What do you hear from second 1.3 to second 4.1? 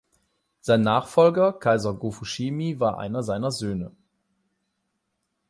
Kaiser Go-Fushimi war einer seiner Söhne.